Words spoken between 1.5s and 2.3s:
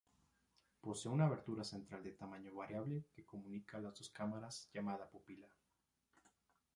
central de